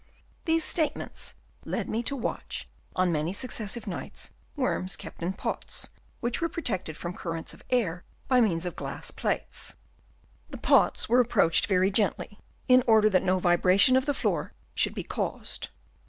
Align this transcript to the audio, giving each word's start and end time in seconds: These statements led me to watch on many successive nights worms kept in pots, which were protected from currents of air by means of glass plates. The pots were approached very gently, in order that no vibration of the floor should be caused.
These 0.45 0.63
statements 0.63 1.35
led 1.63 1.87
me 1.87 2.01
to 2.09 2.15
watch 2.15 2.67
on 2.95 3.11
many 3.11 3.33
successive 3.33 3.85
nights 3.85 4.33
worms 4.55 4.95
kept 4.95 5.21
in 5.21 5.33
pots, 5.33 5.91
which 6.21 6.41
were 6.41 6.49
protected 6.49 6.97
from 6.97 7.13
currents 7.13 7.53
of 7.53 7.61
air 7.69 8.03
by 8.27 8.41
means 8.41 8.65
of 8.65 8.75
glass 8.75 9.11
plates. 9.11 9.75
The 10.49 10.57
pots 10.57 11.07
were 11.07 11.19
approached 11.21 11.67
very 11.67 11.91
gently, 11.91 12.39
in 12.67 12.83
order 12.87 13.11
that 13.11 13.21
no 13.21 13.37
vibration 13.37 13.95
of 13.95 14.07
the 14.07 14.15
floor 14.15 14.53
should 14.73 14.95
be 14.95 15.03
caused. 15.03 15.67